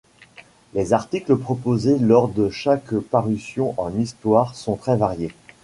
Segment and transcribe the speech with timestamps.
[0.73, 5.29] Les articles proposés lors de chaque parution en histoire sont très variés.